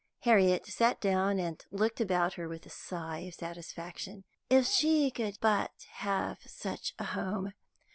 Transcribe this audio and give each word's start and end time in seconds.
Harriet 0.21 0.65
sat 0.65 0.99
down 0.99 1.37
and 1.37 1.67
looked 1.69 2.01
about 2.01 2.33
her 2.33 2.47
with 2.49 2.65
a 2.65 2.71
sigh 2.71 3.19
of 3.19 3.35
satisfaction. 3.35 4.23
If 4.49 4.65
she 4.65 5.11
could 5.11 5.37
but 5.39 5.73
have 5.97 6.39
such 6.43 6.95
a 6.97 7.03
home! 7.03 7.53